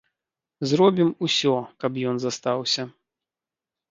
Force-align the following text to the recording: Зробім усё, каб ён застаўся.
Зробім 0.71 1.09
усё, 1.27 1.51
каб 1.85 1.99
ён 2.11 2.15
застаўся. 2.23 2.83